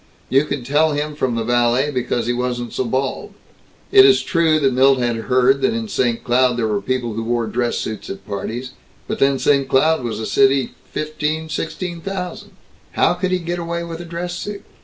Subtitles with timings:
[0.29, 3.35] You could tell him from the valet because he wasn't so bald.
[3.91, 6.23] It is true that Milt had heard that in St.
[6.23, 8.71] Cloud there were people who wore dress suits at parties,
[9.07, 9.69] but then St.
[9.69, 12.53] Cloud was a city, fifteen or sixteen thousand.
[12.93, 14.63] "How could he get away with a dress suit?